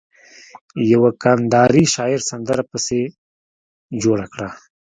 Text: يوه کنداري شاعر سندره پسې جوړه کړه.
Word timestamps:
يوه 0.91 1.11
کنداري 1.21 1.83
شاعر 1.93 2.19
سندره 2.29 2.63
پسې 2.71 2.99
جوړه 4.01 4.25
کړه. 4.33 4.49